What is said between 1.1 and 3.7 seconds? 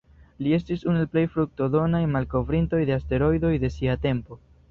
plej fruktodonaj malkovrintoj de asteroidoj